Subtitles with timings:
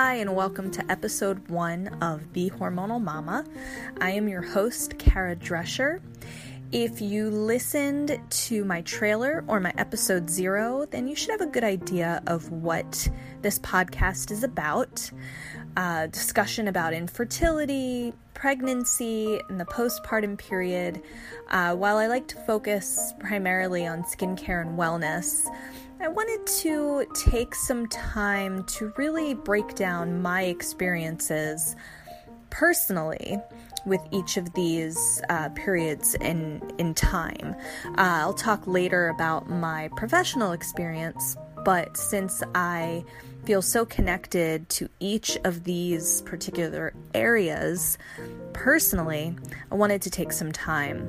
[0.00, 3.44] Hi, and welcome to episode one of The Hormonal Mama.
[4.00, 6.00] I am your host, Kara Drescher.
[6.70, 11.50] If you listened to my trailer or my episode zero, then you should have a
[11.50, 13.08] good idea of what
[13.42, 15.10] this podcast is about.
[15.76, 21.02] Uh, discussion about infertility, pregnancy, and the postpartum period.
[21.50, 25.44] Uh, while I like to focus primarily on skincare and wellness,
[26.00, 31.74] I wanted to take some time to really break down my experiences
[32.50, 33.38] personally
[33.84, 37.56] with each of these uh, periods in in time.
[37.84, 43.04] Uh, I'll talk later about my professional experience, but since I
[43.44, 47.98] feel so connected to each of these particular areas
[48.52, 49.34] personally,
[49.72, 51.08] I wanted to take some time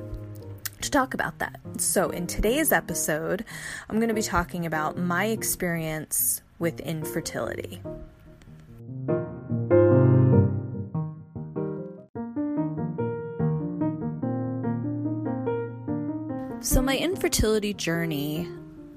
[0.82, 1.60] to talk about that.
[1.78, 3.44] So, in today's episode,
[3.88, 7.80] I'm going to be talking about my experience with infertility.
[16.62, 18.48] So, my infertility journey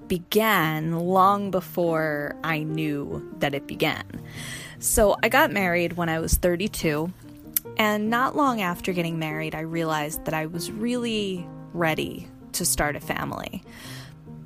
[0.08, 4.04] began long before I knew that it began.
[4.80, 7.12] So, I got married when I was 32,
[7.78, 12.96] and not long after getting married, I realized that I was really ready to start
[12.96, 13.64] a family.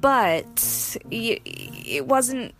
[0.01, 2.53] But it wasn't,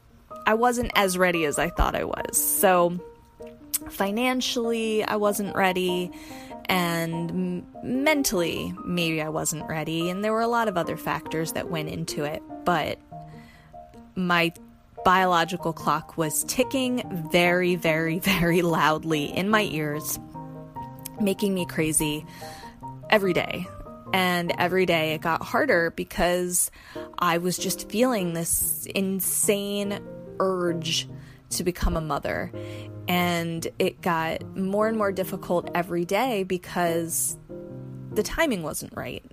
[0.46, 2.38] I wasn't as ready as I thought I was.
[2.38, 3.00] So
[3.90, 6.12] financially, I wasn't ready.
[6.66, 10.10] And mentally, maybe I wasn't ready.
[10.10, 12.42] And there were a lot of other factors that went into it.
[12.66, 13.00] But
[14.16, 14.52] my
[15.06, 20.20] biological clock was ticking very, very, very loudly in my ears,
[21.22, 22.26] making me crazy
[23.10, 23.68] every day.
[24.14, 26.72] And every day it got harder because
[27.20, 30.00] I was just feeling this insane
[30.40, 31.08] urge
[31.52, 32.52] to become a mother.
[33.08, 37.38] And it got more and more difficult every day because
[38.12, 39.24] the timing wasn't right.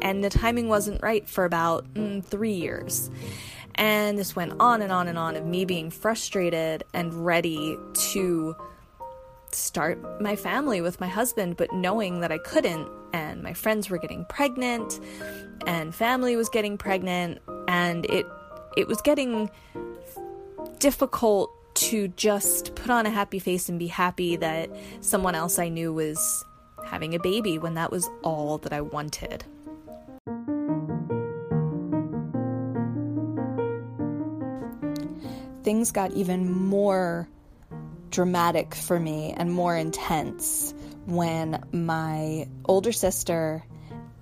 [0.00, 3.10] And the timing wasn't right for about mm, three years.
[3.74, 7.76] And this went on and on and on of me being frustrated and ready
[8.10, 8.56] to
[9.50, 13.98] start my family with my husband, but knowing that I couldn't, and my friends were
[13.98, 15.00] getting pregnant,
[15.66, 18.26] and family was getting pregnant, and it
[18.76, 19.50] it was getting
[20.78, 25.68] difficult to just put on a happy face and be happy that someone else I
[25.68, 26.44] knew was
[26.84, 29.44] having a baby when that was all that I wanted.
[35.62, 37.28] Things got even more
[38.10, 40.74] dramatic for me and more intense
[41.06, 43.64] when my older sister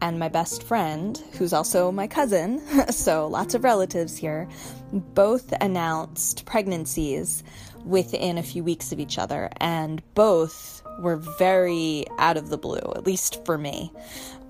[0.00, 2.60] and my best friend, who's also my cousin,
[2.91, 4.48] so lots of relatives here,
[4.92, 7.42] both announced pregnancies
[7.84, 12.92] within a few weeks of each other, and both were very out of the blue,
[12.94, 13.92] at least for me.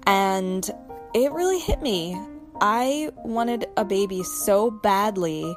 [0.06, 0.68] And
[1.14, 2.20] it really hit me.
[2.60, 5.56] I wanted a baby so badly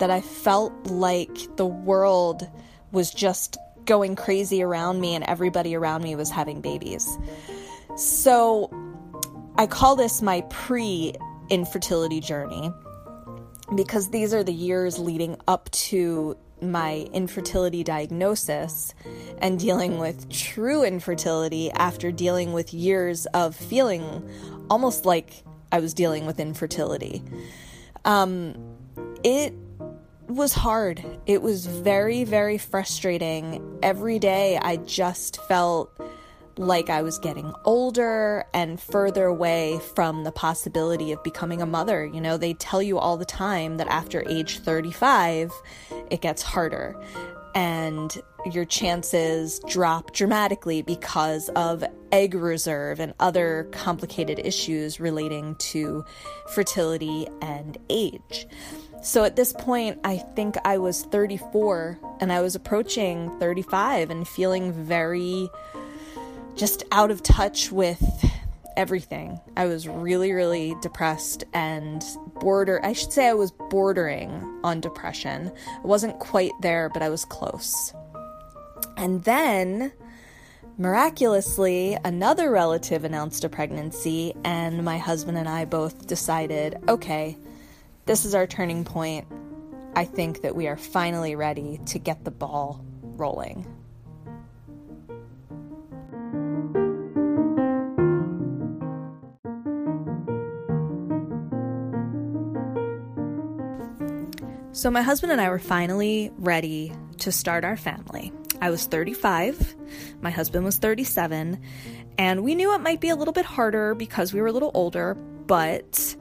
[0.00, 2.48] that I felt like the world
[2.92, 3.58] was just
[3.88, 7.18] going crazy around me and everybody around me was having babies.
[7.96, 8.70] So
[9.56, 11.14] I call this my pre
[11.50, 12.70] infertility journey
[13.74, 18.94] because these are the years leading up to my infertility diagnosis
[19.38, 24.28] and dealing with true infertility after dealing with years of feeling
[24.68, 27.22] almost like I was dealing with infertility.
[28.04, 28.54] Um,
[29.24, 29.54] it
[30.28, 31.04] was hard.
[31.26, 33.78] It was very, very frustrating.
[33.82, 35.90] Every day I just felt
[36.56, 42.04] like I was getting older and further away from the possibility of becoming a mother.
[42.04, 45.52] You know, they tell you all the time that after age 35,
[46.10, 46.96] it gets harder
[47.54, 48.20] and
[48.52, 56.04] your chances drop dramatically because of egg reserve and other complicated issues relating to
[56.50, 58.46] fertility and age.
[59.02, 64.26] So at this point, I think I was 34 and I was approaching 35 and
[64.26, 65.48] feeling very
[66.56, 68.02] just out of touch with
[68.76, 69.40] everything.
[69.56, 72.04] I was really, really depressed and
[72.40, 75.52] border, I should say I was bordering on depression.
[75.66, 77.92] I wasn't quite there, but I was close.
[78.96, 79.92] And then
[80.76, 87.36] miraculously, another relative announced a pregnancy, and my husband and I both decided okay,
[88.08, 89.26] this is our turning point.
[89.94, 93.66] I think that we are finally ready to get the ball rolling.
[104.72, 108.32] So, my husband and I were finally ready to start our family.
[108.62, 109.76] I was 35,
[110.22, 111.60] my husband was 37,
[112.16, 114.70] and we knew it might be a little bit harder because we were a little
[114.72, 116.16] older, but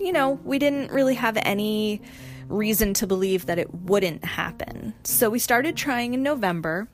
[0.00, 2.00] you know, we didn't really have any
[2.48, 4.94] reason to believe that it wouldn't happen.
[5.04, 6.88] So we started trying in November.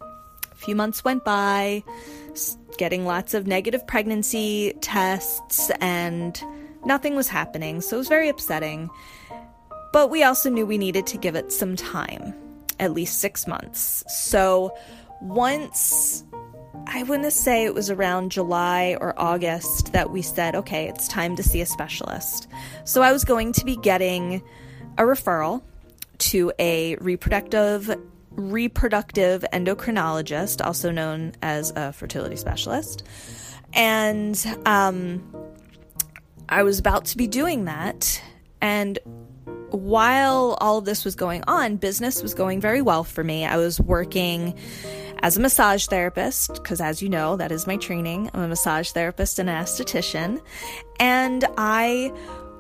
[0.52, 1.82] A few months went by,
[2.76, 6.40] getting lots of negative pregnancy tests, and
[6.84, 7.80] nothing was happening.
[7.80, 8.90] So it was very upsetting.
[9.92, 12.34] But we also knew we needed to give it some time,
[12.78, 14.04] at least six months.
[14.08, 14.76] So
[15.22, 16.24] once
[16.86, 21.08] I want to say it was around July or August that we said, okay, it's
[21.08, 22.48] time to see a specialist.
[22.84, 24.42] So I was going to be getting
[24.98, 25.62] a referral
[26.18, 27.94] to a reproductive
[28.30, 33.02] reproductive endocrinologist, also known as a fertility specialist.
[33.72, 35.22] And um,
[36.48, 38.20] I was about to be doing that.
[38.60, 38.98] And
[39.70, 43.44] while all of this was going on, business was going very well for me.
[43.44, 44.54] I was working
[45.20, 48.30] as a massage therapist, because as you know, that is my training.
[48.34, 50.40] I'm a massage therapist and an esthetician.
[51.00, 52.12] And I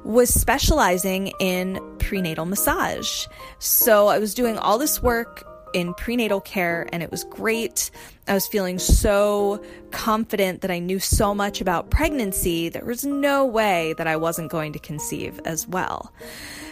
[0.04, 3.26] was specializing in prenatal massage.
[3.58, 5.44] So I was doing all this work
[5.74, 7.90] in prenatal care and it was great.
[8.28, 12.68] I was feeling so confident that I knew so much about pregnancy.
[12.68, 16.12] There was no way that I wasn't going to conceive as well.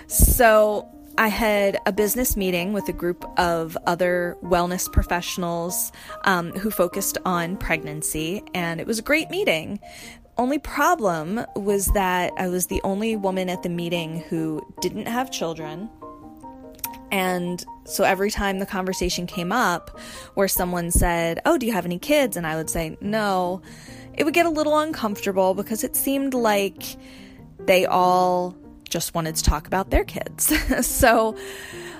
[0.06, 5.92] So I had a business meeting with a group of other wellness professionals
[6.24, 9.78] um, who focused on pregnancy, and it was a great meeting.
[10.36, 15.30] Only problem was that I was the only woman at the meeting who didn't have
[15.30, 15.88] children.
[17.12, 19.96] And so every time the conversation came up
[20.34, 22.36] where someone said, Oh, do you have any kids?
[22.36, 23.62] And I would say, No,
[24.14, 26.82] it would get a little uncomfortable because it seemed like
[27.60, 28.56] they all
[28.94, 30.52] just wanted to talk about their kids.
[30.86, 31.36] so,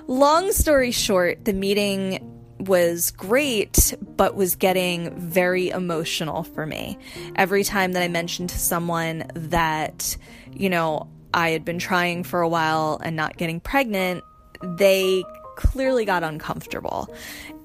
[0.06, 2.30] long story short, the meeting
[2.60, 6.96] was great, but was getting very emotional for me.
[7.34, 10.16] Every time that I mentioned to someone that,
[10.52, 14.22] you know, I had been trying for a while and not getting pregnant,
[14.62, 15.24] they
[15.56, 17.12] clearly got uncomfortable.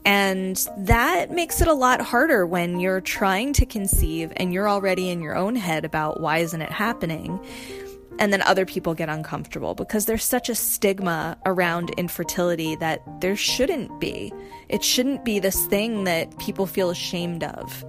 [0.05, 5.11] And that makes it a lot harder when you're trying to conceive and you're already
[5.11, 7.39] in your own head about why isn't it happening
[8.19, 13.36] and then other people get uncomfortable because there's such a stigma around infertility that there
[13.36, 14.31] shouldn't be.
[14.68, 17.86] It shouldn't be this thing that people feel ashamed of.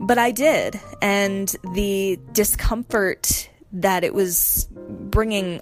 [0.00, 5.60] But I did, and the discomfort that it was bringing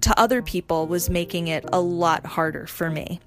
[0.00, 3.20] to other people was making it a lot harder for me.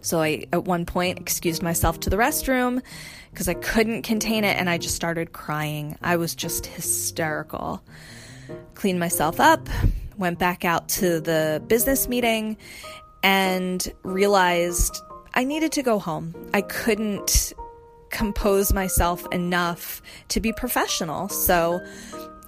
[0.00, 2.82] So I, at one point, excused myself to the restroom
[3.30, 5.96] because I couldn't contain it and I just started crying.
[6.02, 7.82] I was just hysterical
[8.74, 9.68] cleaned myself up,
[10.16, 12.56] went back out to the business meeting,
[13.22, 15.00] and realized
[15.34, 16.34] I needed to go home.
[16.52, 17.52] I couldn't
[18.10, 21.28] compose myself enough to be professional.
[21.28, 21.80] So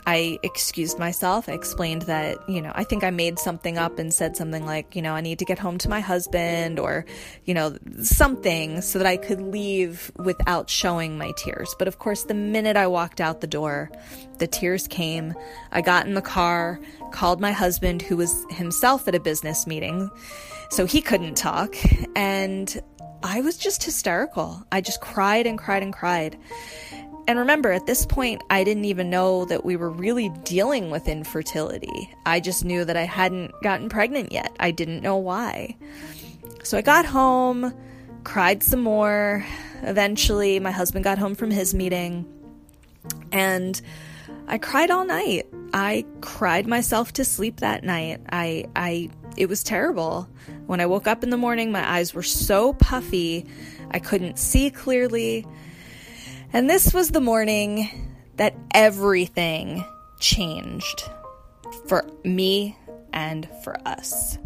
[0.06, 1.48] I excused myself.
[1.48, 4.94] I explained that, you know, I think I made something up and said something like,
[4.94, 7.06] you know, I need to get home to my husband or,
[7.44, 11.74] you know, something so that I could leave without showing my tears.
[11.78, 13.90] But of course, the minute I walked out the door,
[14.38, 15.34] the tears came.
[15.72, 16.78] I got in the car,
[17.12, 20.10] called my husband, who was himself at a business meeting,
[20.68, 21.74] so he couldn't talk.
[22.14, 22.78] And
[23.22, 24.62] I was just hysterical.
[24.70, 26.38] I just cried and cried and cried.
[27.26, 31.08] And remember, at this point, I didn't even know that we were really dealing with
[31.08, 32.14] infertility.
[32.26, 34.54] I just knew that I hadn't gotten pregnant yet.
[34.60, 35.76] I didn't know why.
[36.62, 37.72] So I got home,
[38.24, 39.44] cried some more.
[39.82, 42.26] Eventually, my husband got home from his meeting,
[43.32, 43.80] and
[44.46, 45.46] I cried all night.
[45.72, 48.20] I cried myself to sleep that night.
[48.30, 50.28] I, I, it was terrible.
[50.66, 53.46] When I woke up in the morning, my eyes were so puffy,
[53.90, 55.46] I couldn't see clearly.
[56.54, 57.90] And this was the morning
[58.36, 59.84] that everything
[60.20, 61.02] changed
[61.88, 62.78] for me
[63.12, 64.38] and for us.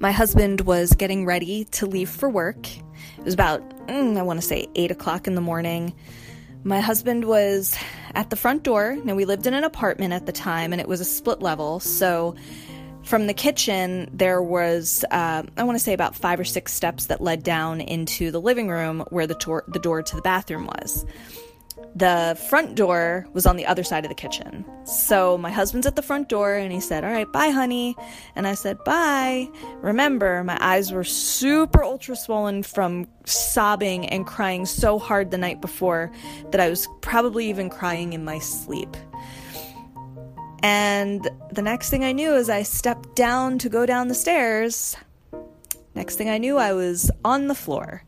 [0.00, 2.66] My husband was getting ready to leave for work.
[2.66, 5.94] It was about, mm, I want to say, 8 o'clock in the morning.
[6.64, 7.76] My husband was
[8.14, 8.96] at the front door.
[9.04, 11.80] Now, we lived in an apartment at the time and it was a split level.
[11.80, 12.36] So,
[13.02, 17.06] from the kitchen, there was, uh, I want to say, about five or six steps
[17.06, 20.66] that led down into the living room where the, tor- the door to the bathroom
[20.66, 21.04] was.
[21.94, 24.64] The front door was on the other side of the kitchen.
[24.84, 27.94] So my husband's at the front door and he said, All right, bye, honey.
[28.34, 29.48] And I said, Bye.
[29.76, 35.60] Remember, my eyes were super ultra swollen from sobbing and crying so hard the night
[35.60, 36.10] before
[36.50, 38.96] that I was probably even crying in my sleep.
[40.62, 44.96] And the next thing I knew is I stepped down to go down the stairs.
[45.94, 48.02] Next thing I knew, I was on the floor.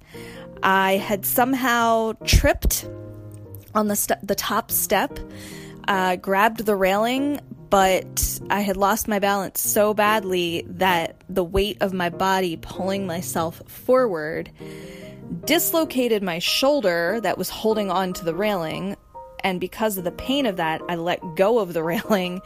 [0.62, 2.88] I had somehow tripped
[3.74, 5.18] on the st- the top step,
[5.88, 7.40] uh, grabbed the railing,
[7.70, 13.06] but I had lost my balance so badly that the weight of my body pulling
[13.06, 14.50] myself forward
[15.44, 18.96] dislocated my shoulder that was holding on to the railing.
[19.40, 22.40] And because of the pain of that, I let go of the railing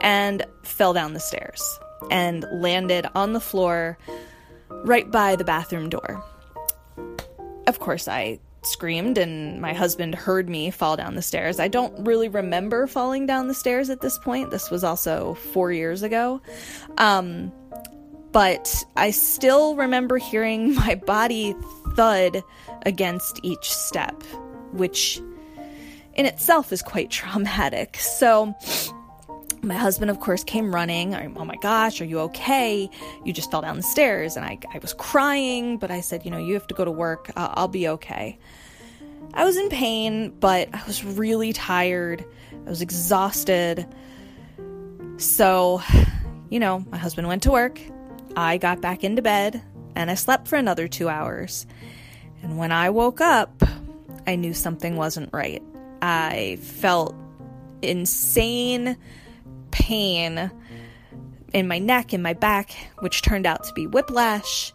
[0.00, 1.62] and fell down the stairs
[2.10, 3.98] and landed on the floor
[4.68, 6.24] right by the bathroom door.
[7.66, 11.58] Of course, I screamed and my husband heard me fall down the stairs.
[11.58, 14.50] I don't really remember falling down the stairs at this point.
[14.50, 16.40] This was also 4 years ago.
[16.98, 17.52] Um
[18.32, 21.54] but I still remember hearing my body
[21.94, 22.42] thud
[22.86, 24.22] against each step,
[24.72, 25.20] which
[26.14, 27.96] in itself is quite traumatic.
[27.96, 28.54] So
[29.62, 31.14] my husband, of course, came running.
[31.36, 32.90] Oh my gosh, are you okay?
[33.24, 34.36] You just fell down the stairs.
[34.36, 36.90] And I, I was crying, but I said, you know, you have to go to
[36.90, 37.30] work.
[37.36, 38.38] Uh, I'll be okay.
[39.34, 42.24] I was in pain, but I was really tired.
[42.66, 43.86] I was exhausted.
[45.16, 45.80] So,
[46.50, 47.80] you know, my husband went to work.
[48.36, 49.62] I got back into bed
[49.94, 51.66] and I slept for another two hours.
[52.42, 53.62] And when I woke up,
[54.26, 55.62] I knew something wasn't right.
[56.00, 57.14] I felt
[57.80, 58.96] insane
[59.82, 60.48] pain
[61.52, 62.70] in my neck and my back,
[63.00, 64.72] which turned out to be whiplash.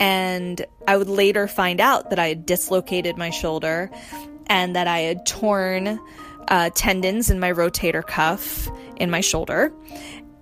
[0.00, 3.90] And I would later find out that I had dislocated my shoulder
[4.46, 6.00] and that I had torn
[6.48, 9.72] uh, tendons in my rotator cuff in my shoulder.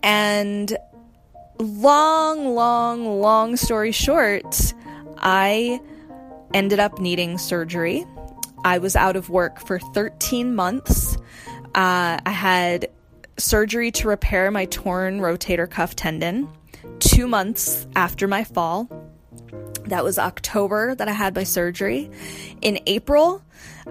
[0.05, 0.77] And
[1.59, 4.75] long, long, long story short,
[5.19, 5.81] I
[6.53, 8.07] ended up needing surgery.
[8.65, 11.17] I was out of work for 13 months.
[11.75, 12.89] Uh, I had
[13.37, 16.49] surgery to repair my torn rotator cuff tendon
[17.01, 18.89] two months after my fall.
[19.87, 22.11] That was October that I had my surgery.
[22.63, 23.43] In April,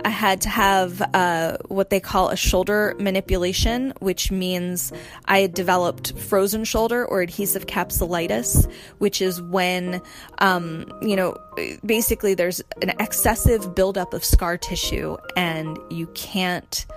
[0.03, 4.91] I had to have uh, what they call a shoulder manipulation, which means
[5.25, 10.01] I had developed frozen shoulder or adhesive capsulitis, which is when,
[10.39, 11.37] um, you know,
[11.85, 16.87] basically there's an excessive buildup of scar tissue and you can't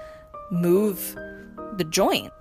[0.51, 1.15] move
[1.77, 2.33] the joint.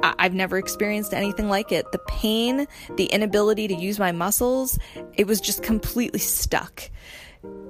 [0.00, 1.90] I've never experienced anything like it.
[1.92, 4.78] The pain, the inability to use my muscles,
[5.14, 6.90] it was just completely stuck.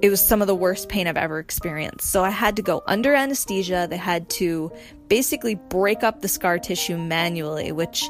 [0.01, 2.09] It was some of the worst pain I've ever experienced.
[2.09, 3.87] So I had to go under anesthesia.
[3.89, 4.71] They had to
[5.07, 8.09] basically break up the scar tissue manually, which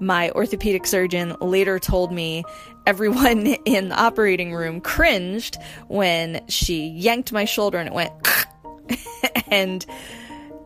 [0.00, 2.44] my orthopedic surgeon later told me
[2.86, 8.12] everyone in the operating room cringed when she yanked my shoulder and it went.
[9.48, 9.84] and,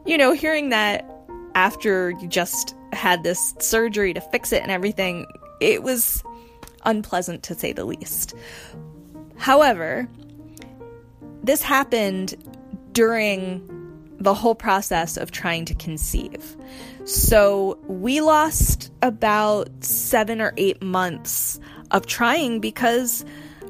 [0.07, 1.09] you know, hearing that
[1.55, 5.27] after you just had this surgery to fix it and everything,
[5.61, 6.23] it was
[6.85, 8.35] unpleasant to say the least.
[9.37, 10.09] However,
[11.43, 12.35] this happened
[12.93, 13.69] during
[14.19, 16.57] the whole process of trying to conceive.
[17.05, 21.59] So we lost about seven or eight months
[21.91, 23.25] of trying because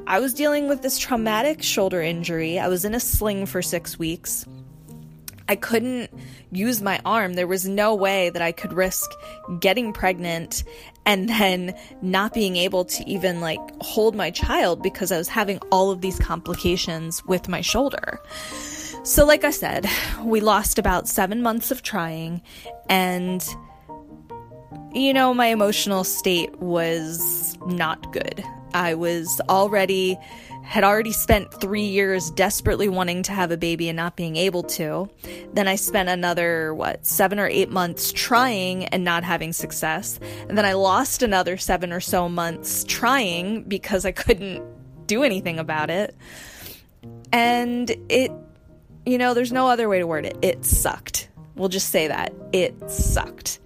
[0.05, 2.59] I was dealing with this traumatic shoulder injury.
[2.59, 4.45] I was in a sling for six weeks.
[5.49, 6.09] I couldn't
[6.51, 7.33] use my arm.
[7.33, 9.11] There was no way that I could risk
[9.59, 10.63] getting pregnant
[11.05, 15.59] and then not being able to even like hold my child because I was having
[15.71, 18.21] all of these complications with my shoulder.
[19.03, 19.85] So, like I said,
[20.23, 22.41] we lost about seven months of trying,
[22.87, 23.45] and
[24.93, 28.41] you know, my emotional state was not good.
[28.73, 30.17] I was already
[30.63, 34.63] had already spent three years desperately wanting to have a baby and not being able
[34.63, 35.09] to.
[35.53, 40.19] Then I spent another, what, seven or eight months trying and not having success.
[40.47, 44.63] And then I lost another seven or so months trying because I couldn't
[45.05, 46.15] do anything about it.
[47.31, 48.31] And it,
[49.05, 50.37] you know, there's no other way to word it.
[50.41, 51.29] It sucked.
[51.55, 52.33] We'll just say that.
[52.51, 53.59] It sucked.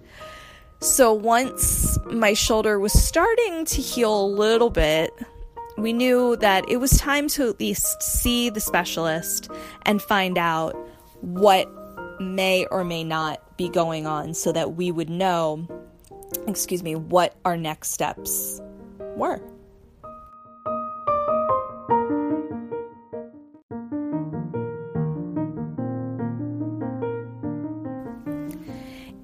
[0.80, 5.12] So once my shoulder was starting to heal a little bit,
[5.78, 9.48] we knew that it was time to at least see the specialist
[9.82, 10.76] and find out
[11.20, 11.70] what
[12.20, 15.66] may or may not be going on so that we would know,
[16.48, 18.60] excuse me, what our next steps
[19.16, 19.40] were.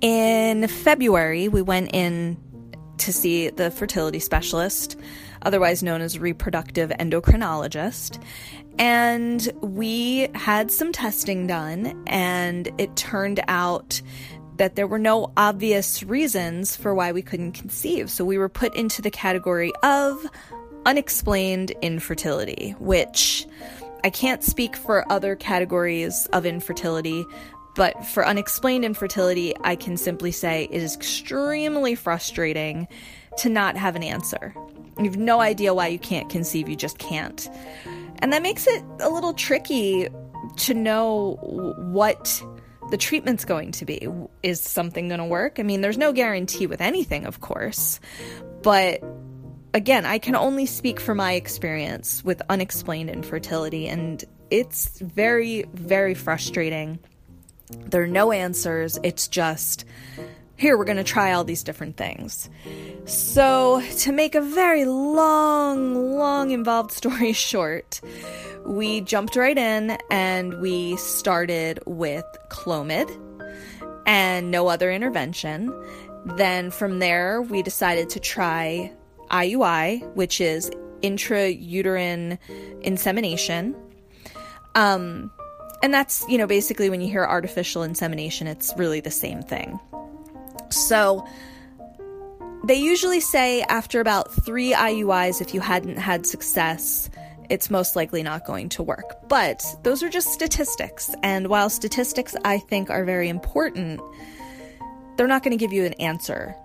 [0.01, 2.37] In February, we went in
[2.99, 4.97] to see the fertility specialist,
[5.45, 8.23] otherwise known as reproductive endocrinologist.
[8.79, 14.01] And we had some testing done, and it turned out
[14.57, 18.11] that there were no obvious reasons for why we couldn't conceive.
[18.11, 20.25] So we were put into the category of
[20.87, 23.47] unexplained infertility, which
[24.05, 27.25] I can't speak for other categories of infertility,
[27.75, 32.87] but for unexplained infertility, I can simply say it is extremely frustrating
[33.39, 34.55] to not have an answer.
[34.99, 37.49] You have no idea why you can't conceive, you just can't.
[38.21, 40.09] And that makes it a little tricky
[40.57, 41.37] to know
[41.79, 42.43] what
[42.91, 44.09] the treatment's going to be.
[44.43, 45.59] Is something going to work?
[45.59, 47.99] I mean, there's no guarantee with anything, of course,
[48.63, 49.03] but
[49.75, 56.15] again, I can only speak from my experience with unexplained infertility, and it's very, very
[56.15, 57.01] frustrating.
[57.71, 58.99] There are no answers.
[59.03, 59.85] It's just,
[60.57, 62.49] here, we're going to try all these different things.
[63.07, 68.01] So, to make a very long, long, involved story short,
[68.65, 73.11] we jumped right in and we started with Clomid
[74.07, 75.73] and no other intervention.
[76.25, 78.93] Then from there, we decided to try
[79.31, 80.71] IUI, which is
[81.03, 82.39] intrauterine
[82.81, 83.77] insemination.
[84.75, 85.31] Um,
[85.83, 89.79] and that's, you know, basically when you hear artificial insemination, it's really the same thing.
[90.73, 91.27] So
[92.65, 97.11] they usually say after about three IUIs, if you hadn't had success,
[97.51, 99.29] it's most likely not going to work.
[99.29, 101.15] But those are just statistics.
[101.23, 104.01] And while statistics I think are very important,
[105.17, 106.57] they're not going to give you an answer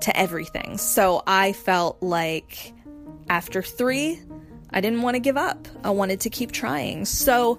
[0.00, 0.78] to everything.
[0.78, 2.72] So I felt like
[3.28, 4.20] after three,
[4.70, 5.68] I didn't want to give up.
[5.84, 7.04] I wanted to keep trying.
[7.04, 7.58] So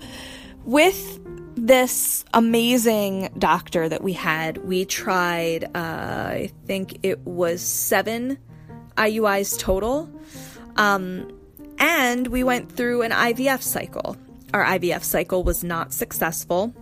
[0.65, 1.19] with
[1.55, 8.38] this amazing doctor that we had, we tried, uh, I think it was seven
[8.98, 10.10] IUIs total.
[10.75, 11.31] Um,
[11.79, 14.17] and we went through an IVF cycle.
[14.53, 16.74] Our IVF cycle was not successful.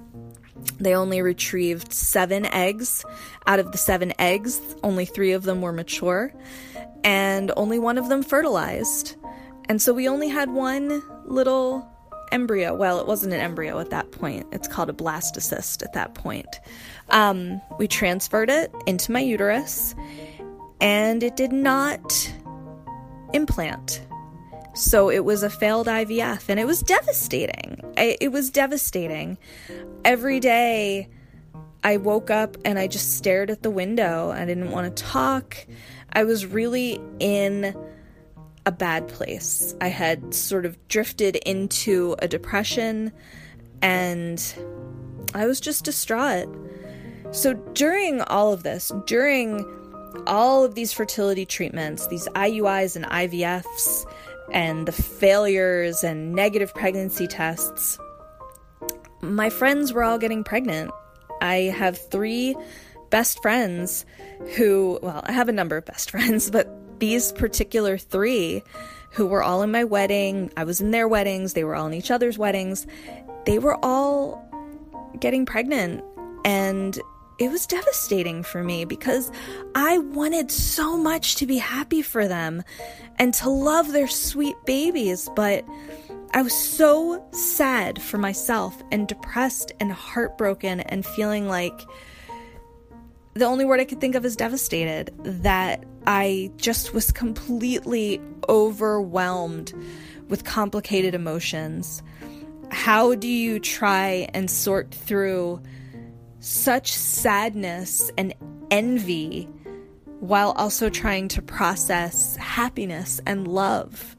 [0.79, 3.05] They only retrieved seven eggs.
[3.47, 6.33] Out of the seven eggs, only three of them were mature,
[7.03, 9.15] and only one of them fertilized.
[9.69, 11.90] And so we only had one little
[12.31, 12.73] embryo.
[12.73, 16.59] Well, it wasn't an embryo at that point, it's called a blastocyst at that point.
[17.09, 19.95] Um, we transferred it into my uterus,
[20.79, 22.33] and it did not
[23.33, 24.01] implant.
[24.73, 27.81] So it was a failed IVF and it was devastating.
[27.97, 29.37] It was devastating.
[30.05, 31.09] Every day
[31.83, 34.31] I woke up and I just stared at the window.
[34.31, 35.57] I didn't want to talk.
[36.13, 37.75] I was really in
[38.65, 39.75] a bad place.
[39.81, 43.11] I had sort of drifted into a depression
[43.81, 44.53] and
[45.33, 46.47] I was just distraught.
[47.31, 49.65] So during all of this, during
[50.27, 54.05] all of these fertility treatments, these IUIs and IVFs,
[54.51, 57.97] and the failures and negative pregnancy tests,
[59.21, 60.91] my friends were all getting pregnant.
[61.41, 62.55] I have three
[63.09, 64.05] best friends
[64.55, 66.67] who, well, I have a number of best friends, but
[67.01, 68.63] these particular three
[69.11, 71.93] who were all in my wedding, I was in their weddings, they were all in
[71.93, 72.87] each other's weddings,
[73.45, 74.47] they were all
[75.19, 76.03] getting pregnant.
[76.45, 76.97] And
[77.39, 79.31] it was devastating for me because
[79.73, 82.63] I wanted so much to be happy for them
[83.17, 85.65] and to love their sweet babies, but
[86.33, 91.81] I was so sad for myself and depressed and heartbroken and feeling like
[93.33, 99.73] the only word I could think of is devastated that I just was completely overwhelmed
[100.29, 102.01] with complicated emotions.
[102.71, 105.61] How do you try and sort through
[106.39, 108.33] such sadness and
[108.71, 109.47] envy
[110.21, 114.15] while also trying to process happiness and love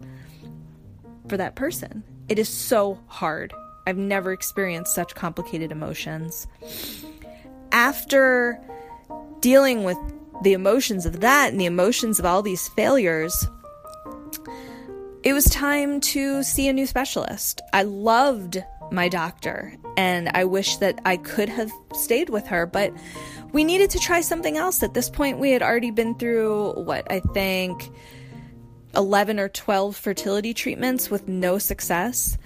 [1.29, 2.03] for that person.
[2.29, 3.55] It is so hard.
[3.87, 6.47] I've never experienced such complicated emotions.
[7.73, 8.61] After
[9.43, 9.99] dealing with
[10.43, 13.47] the emotions of that and the emotions of all these failures,
[15.23, 17.61] it was time to see a new specialist.
[17.73, 22.93] I loved my doctor, and I wish that I could have stayed with her, but
[23.53, 24.83] we needed to try something else.
[24.83, 27.91] At this point, we had already been through what I think
[28.95, 32.37] 11 or 12 fertility treatments with no success.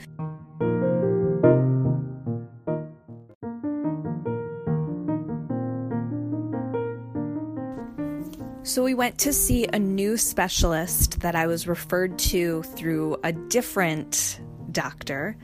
[8.76, 13.32] So we went to see a new specialist that I was referred to through a
[13.32, 14.38] different
[14.70, 15.34] doctor.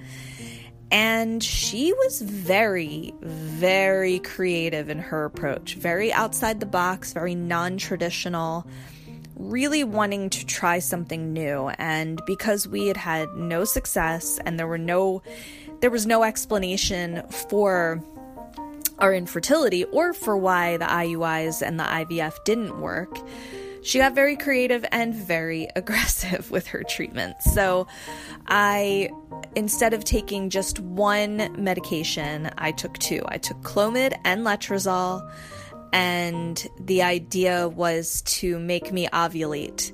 [0.90, 7.78] And she was very, very creative in her approach, very outside the box, very non
[7.78, 8.66] traditional,
[9.36, 11.70] really wanting to try something new.
[11.78, 15.22] And because we had had no success and there were no,
[15.80, 18.04] there was no explanation for
[19.02, 23.18] our infertility or for why the IUIs and the IVF didn't work,
[23.82, 27.42] she got very creative and very aggressive with her treatment.
[27.42, 27.86] So
[28.46, 29.10] I,
[29.56, 33.22] instead of taking just one medication, I took two.
[33.26, 35.28] I took Clomid and Letrozole,
[35.92, 39.92] and the idea was to make me ovulate.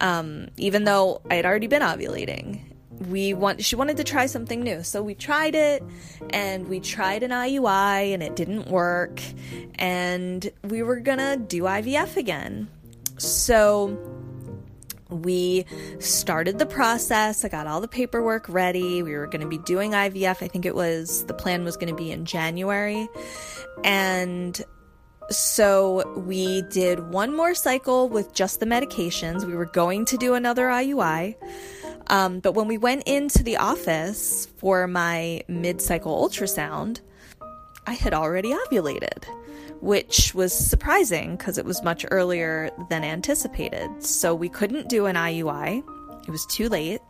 [0.00, 2.60] Um, even though I had already been ovulating,
[3.08, 5.82] we want she wanted to try something new so we tried it
[6.30, 9.20] and we tried an IUI and it didn't work
[9.74, 12.68] and we were gonna do IVF again
[13.18, 13.98] so
[15.08, 15.64] we
[16.00, 17.44] started the process.
[17.44, 19.02] I got all the paperwork ready.
[19.02, 20.42] We were going to be doing IVF.
[20.42, 23.08] I think it was the plan was going to be in January.
[23.84, 24.60] And
[25.30, 29.44] so we did one more cycle with just the medications.
[29.44, 31.36] We were going to do another IUI.
[32.08, 37.00] Um, but when we went into the office for my mid cycle ultrasound,
[37.86, 39.24] I had already ovulated
[39.80, 43.88] which was surprising because it was much earlier than anticipated.
[44.02, 45.82] So we couldn't do an IUI,
[46.26, 47.00] it was too late.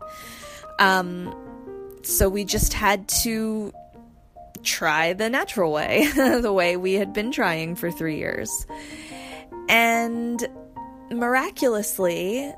[0.79, 1.35] Um,
[2.03, 3.73] so we just had to
[4.63, 8.67] try the natural way, the way we had been trying for three years.
[9.69, 10.47] And
[11.11, 12.53] miraculously,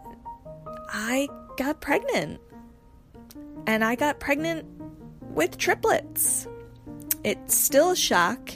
[0.89, 2.41] I got pregnant.
[3.67, 4.65] And I got pregnant
[5.35, 6.47] with triplets.
[7.25, 8.51] It's still a shock.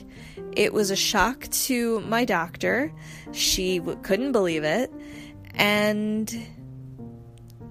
[0.52, 2.92] It was a shock to my doctor.
[3.32, 4.90] She w- couldn't believe it.
[5.54, 6.34] And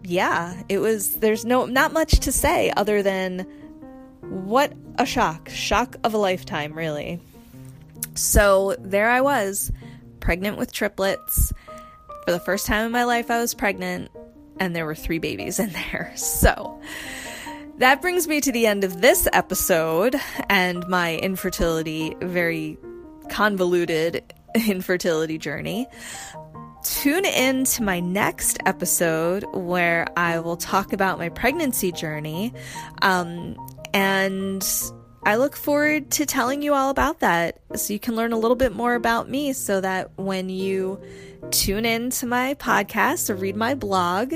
[0.03, 3.47] yeah, it was there's no not much to say other than
[4.21, 5.49] what a shock.
[5.49, 7.19] Shock of a lifetime, really.
[8.15, 9.71] So there I was,
[10.19, 11.53] pregnant with triplets.
[12.25, 14.11] For the first time in my life I was pregnant
[14.61, 16.13] and there were 3 babies in there.
[16.21, 16.79] So
[17.79, 20.15] that brings me to the end of this episode
[20.49, 22.77] and my infertility, very
[23.29, 24.23] convoluted
[24.67, 25.87] infertility journey.
[26.83, 32.53] Tune in to my next episode where I will talk about my pregnancy journey.
[33.01, 33.55] Um,
[33.93, 34.63] and
[35.23, 38.55] I look forward to telling you all about that so you can learn a little
[38.55, 40.99] bit more about me so that when you
[41.51, 44.33] tune in to my podcast or read my blog,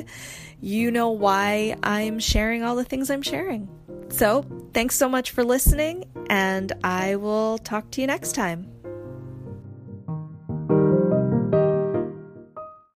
[0.62, 3.68] you know why I'm sharing all the things I'm sharing.
[4.10, 8.75] So, thanks so much for listening, and I will talk to you next time.